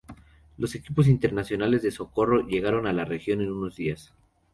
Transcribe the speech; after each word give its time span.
Los 0.57 0.73
equipos 0.73 1.07
internacionales 1.07 1.83
de 1.83 1.91
socorro 1.91 2.41
llegaron 2.47 2.87
a 2.87 2.91
la 2.91 3.05
región 3.05 3.39
en 3.39 3.51
unos 3.51 3.75
días. 3.75 4.15